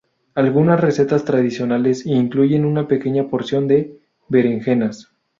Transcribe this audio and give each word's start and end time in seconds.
Algunas 0.33 0.79
recetas 0.81 1.25
tradicionales 1.25 2.07
incluyen 2.07 2.65
una 2.65 2.87
pequeña 2.87 3.27
porción 3.29 3.67
de 3.67 3.99
berenjenas. 4.29 5.11